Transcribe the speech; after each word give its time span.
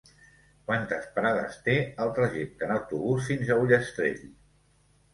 Quantes 0.71 1.05
parades 1.17 1.59
té 1.69 1.77
el 2.07 2.13
trajecte 2.17 2.69
en 2.71 2.75
autobús 2.81 3.31
fins 3.31 3.49
a 3.59 3.63
Ullastrell? 3.67 4.29